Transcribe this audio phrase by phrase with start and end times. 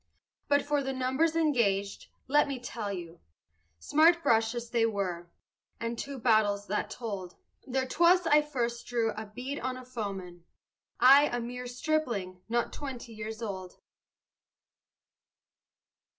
[0.47, 3.19] But for the numbers engaged, let me tell you,
[3.77, 5.29] Smart brushes they were,
[5.79, 7.35] and two battles that told;
[7.67, 10.43] There 'twas I first drew a bead on a foeman
[10.99, 13.77] I, a mere stripling, not twenty years old.